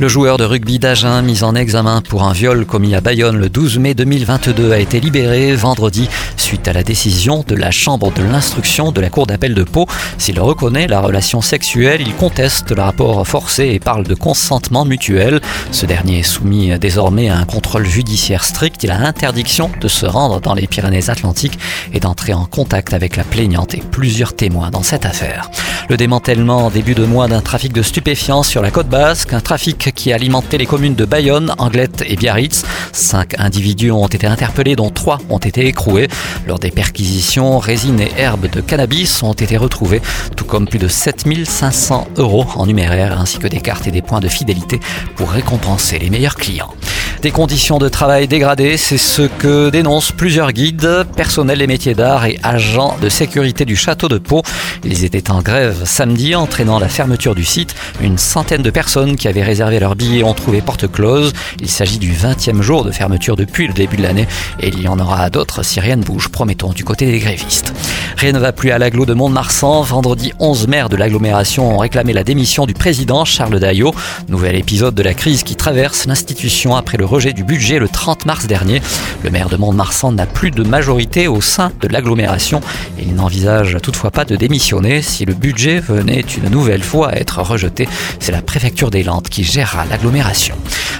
Le 0.00 0.06
joueur 0.06 0.36
de 0.36 0.44
rugby 0.44 0.78
d'Agen, 0.78 1.22
mis 1.22 1.42
en 1.42 1.56
examen 1.56 2.02
pour 2.02 2.22
un 2.22 2.32
viol 2.32 2.64
commis 2.66 2.94
à 2.94 3.00
Bayonne 3.00 3.36
le 3.36 3.48
12 3.48 3.78
mai 3.78 3.94
2022, 3.94 4.70
a 4.70 4.78
été 4.78 5.00
libéré 5.00 5.56
vendredi 5.56 6.08
suite 6.36 6.68
à 6.68 6.72
la 6.72 6.84
décision 6.84 7.44
de 7.46 7.56
la 7.56 7.72
Chambre 7.72 8.12
de 8.12 8.22
l'instruction 8.22 8.92
de 8.92 9.00
la 9.00 9.10
Cour 9.10 9.26
d'appel 9.26 9.54
de 9.54 9.64
Pau. 9.64 9.86
S'il 10.16 10.40
reconnaît 10.40 10.86
la 10.86 11.00
relation 11.00 11.40
sexuelle, 11.40 12.00
il 12.00 12.14
conteste 12.14 12.70
le 12.70 12.80
rapport 12.80 13.26
forcé 13.26 13.70
et 13.70 13.80
parle 13.80 14.04
de 14.04 14.14
consentement 14.14 14.84
mutuel. 14.84 15.40
Ce 15.72 15.84
dernier 15.84 16.20
est 16.20 16.22
soumis 16.22 16.78
désormais 16.78 17.28
à 17.28 17.36
un 17.36 17.44
contrôle 17.44 17.84
judiciaire 17.84 18.44
strict. 18.44 18.84
Il 18.84 18.92
a 18.92 18.98
interdiction 18.98 19.68
de 19.80 19.88
se 19.88 20.06
rendre 20.06 20.40
dans 20.40 20.54
les 20.54 20.68
Pyrénées-Atlantiques 20.68 21.58
et 21.92 21.98
d'entrer 21.98 22.34
en 22.34 22.44
contact 22.44 22.94
avec 22.94 23.16
la 23.16 23.24
plaignante 23.24 23.74
et 23.74 23.82
plusieurs 23.90 24.36
témoins 24.36 24.70
dans 24.70 24.84
cette 24.84 25.06
affaire. 25.06 25.50
Le 25.88 25.96
démantèlement 25.96 26.66
en 26.66 26.70
début 26.70 26.94
de 26.94 27.04
mois 27.04 27.28
d'un 27.28 27.40
trafic 27.40 27.72
de 27.72 27.82
stupéfiants 27.82 28.42
sur 28.42 28.62
la 28.62 28.70
côte 28.70 28.88
basque, 28.88 29.32
un 29.32 29.40
trafic 29.40 29.87
qui 29.94 30.12
alimentait 30.12 30.58
les 30.58 30.66
communes 30.66 30.94
de 30.94 31.04
Bayonne, 31.04 31.54
Anglette 31.58 32.04
et 32.06 32.16
Biarritz. 32.16 32.64
Cinq 32.92 33.38
individus 33.38 33.90
ont 33.90 34.06
été 34.06 34.26
interpellés, 34.26 34.76
dont 34.76 34.90
trois 34.90 35.18
ont 35.30 35.38
été 35.38 35.66
écroués. 35.66 36.08
Lors 36.46 36.58
des 36.58 36.70
perquisitions, 36.70 37.58
résine 37.58 38.00
et 38.00 38.10
herbes 38.16 38.50
de 38.50 38.60
cannabis 38.60 39.22
ont 39.22 39.32
été 39.32 39.56
retrouvées, 39.56 40.02
tout 40.36 40.44
comme 40.44 40.66
plus 40.66 40.78
de 40.78 40.88
7500 40.88 42.08
euros 42.16 42.46
en 42.54 42.66
numéraire, 42.66 43.18
ainsi 43.18 43.38
que 43.38 43.48
des 43.48 43.60
cartes 43.60 43.86
et 43.86 43.90
des 43.90 44.02
points 44.02 44.20
de 44.20 44.28
fidélité 44.28 44.80
pour 45.16 45.30
récompenser 45.30 45.98
les 45.98 46.10
meilleurs 46.10 46.36
clients. 46.36 46.74
Des 47.22 47.32
conditions 47.32 47.78
de 47.78 47.88
travail 47.88 48.28
dégradées, 48.28 48.76
c'est 48.76 48.96
ce 48.96 49.22
que 49.22 49.70
dénoncent 49.70 50.12
plusieurs 50.12 50.52
guides, 50.52 51.04
personnels 51.16 51.58
des 51.58 51.66
métiers 51.66 51.94
d'art 51.94 52.26
et 52.26 52.38
agents 52.44 52.96
de 53.02 53.08
sécurité 53.08 53.64
du 53.64 53.74
château 53.74 54.08
de 54.08 54.18
Pau. 54.18 54.42
Ils 54.84 55.04
étaient 55.04 55.32
en 55.32 55.42
grève 55.42 55.82
samedi, 55.84 56.36
entraînant 56.36 56.78
la 56.78 56.88
fermeture 56.88 57.34
du 57.34 57.44
site. 57.44 57.74
Une 58.00 58.18
centaine 58.18 58.62
de 58.62 58.70
personnes 58.70 59.16
qui 59.16 59.26
avaient 59.26 59.42
réservé 59.42 59.80
leurs 59.80 59.96
billets 59.96 60.22
ont 60.22 60.34
trouvé 60.34 60.60
porte 60.60 60.86
close. 60.90 61.32
Il 61.60 61.68
s'agit 61.68 61.98
du 61.98 62.12
20e 62.12 62.62
jour 62.62 62.84
de 62.84 62.92
fermeture 62.92 63.34
depuis 63.34 63.66
le 63.66 63.72
début 63.72 63.96
de 63.96 64.02
l'année 64.02 64.28
et 64.60 64.68
il 64.68 64.80
y 64.80 64.86
en 64.86 65.00
aura 65.00 65.28
d'autres 65.28 65.64
si 65.64 65.80
rien 65.80 65.96
ne 65.96 66.04
bouge, 66.04 66.28
promettons, 66.28 66.72
du 66.72 66.84
côté 66.84 67.10
des 67.10 67.18
grévistes. 67.18 67.72
Rien 68.18 68.32
ne 68.32 68.40
va 68.40 68.50
plus 68.50 68.72
à 68.72 68.78
l'agglo 68.78 69.06
de 69.06 69.14
Mont-de-Marsan. 69.14 69.82
Vendredi, 69.82 70.32
11 70.40 70.66
maires 70.66 70.88
de 70.88 70.96
l'agglomération 70.96 71.72
ont 71.72 71.78
réclamé 71.78 72.12
la 72.12 72.24
démission 72.24 72.66
du 72.66 72.74
président 72.74 73.24
Charles 73.24 73.60
Daillot. 73.60 73.94
Nouvel 74.28 74.56
épisode 74.56 74.96
de 74.96 75.04
la 75.04 75.14
crise 75.14 75.44
qui 75.44 75.54
traverse 75.54 76.04
l'institution 76.04 76.74
après 76.74 76.98
le 76.98 77.04
rejet 77.04 77.32
du 77.32 77.44
budget 77.44 77.78
le 77.78 77.88
30 77.88 78.26
mars 78.26 78.48
dernier. 78.48 78.82
Le 79.22 79.30
maire 79.30 79.48
de 79.48 79.56
Mont-de-Marsan 79.56 80.10
n'a 80.10 80.26
plus 80.26 80.50
de 80.50 80.64
majorité 80.64 81.28
au 81.28 81.40
sein 81.40 81.70
de 81.80 81.86
l'agglomération 81.86 82.60
et 82.98 83.02
il 83.02 83.14
n'envisage 83.14 83.76
toutefois 83.84 84.10
pas 84.10 84.24
de 84.24 84.34
démissionner 84.34 85.00
si 85.00 85.24
le 85.24 85.34
budget 85.34 85.78
venait 85.78 86.24
une 86.42 86.50
nouvelle 86.50 86.82
fois 86.82 87.10
à 87.10 87.16
être 87.18 87.40
rejeté. 87.40 87.88
C'est 88.18 88.32
la 88.32 88.42
préfecture 88.42 88.90
des 88.90 89.04
Landes 89.04 89.28
qui 89.28 89.44
gérera 89.44 89.84
l'agglomération. 89.86 90.56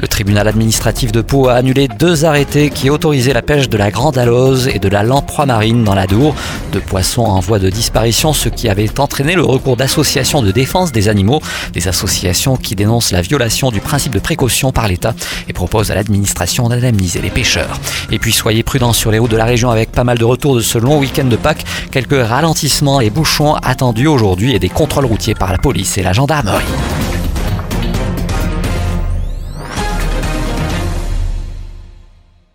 Le 0.00 0.08
tribunal 0.08 0.48
administratif 0.48 1.12
de 1.12 1.20
Pau 1.20 1.48
a 1.48 1.54
annulé 1.54 1.86
deux 1.86 2.24
arrêtés 2.24 2.70
qui 2.70 2.88
autorisaient 2.88 3.34
la 3.34 3.42
pêche 3.42 3.68
de 3.68 3.76
la 3.76 3.90
grande 3.90 4.16
alose 4.16 4.66
et 4.68 4.78
de 4.78 4.88
la 4.88 5.02
lamproie 5.02 5.44
marine 5.44 5.84
dans 5.84 5.94
la 5.94 6.06
Dour, 6.06 6.34
deux 6.72 6.80
poissons 6.80 7.24
en 7.24 7.38
voie 7.40 7.58
de 7.58 7.68
disparition, 7.68 8.32
ce 8.32 8.48
qui 8.48 8.70
avait 8.70 8.98
entraîné 8.98 9.34
le 9.34 9.42
recours 9.42 9.76
d'associations 9.76 10.40
de 10.40 10.52
défense 10.52 10.90
des 10.90 11.10
animaux, 11.10 11.42
des 11.74 11.86
associations 11.86 12.56
qui 12.56 12.76
dénoncent 12.76 13.12
la 13.12 13.20
violation 13.20 13.70
du 13.70 13.80
principe 13.80 14.14
de 14.14 14.20
précaution 14.20 14.72
par 14.72 14.88
l'État 14.88 15.14
et 15.48 15.52
proposent 15.52 15.90
à 15.90 15.94
l'administration 15.94 16.70
d'indemniser 16.70 17.20
les 17.20 17.28
pêcheurs. 17.28 17.78
Et 18.10 18.18
puis 18.18 18.32
soyez 18.32 18.62
prudents 18.62 18.94
sur 18.94 19.10
les 19.10 19.18
routes 19.18 19.30
de 19.30 19.36
la 19.36 19.44
région 19.44 19.68
avec 19.68 19.92
pas 19.92 20.04
mal 20.04 20.16
de 20.16 20.24
retours 20.24 20.56
de 20.56 20.62
ce 20.62 20.78
long 20.78 20.98
week-end 20.98 21.26
de 21.26 21.36
Pâques, 21.36 21.66
quelques 21.92 22.26
ralentissements 22.26 23.02
et 23.02 23.10
bouchons 23.10 23.52
attendus 23.56 24.06
aujourd'hui 24.06 24.54
et 24.54 24.58
des 24.58 24.70
contrôles 24.70 25.04
routiers 25.04 25.34
par 25.34 25.52
la 25.52 25.58
police 25.58 25.98
et 25.98 26.02
la 26.02 26.14
gendarmerie. 26.14 26.64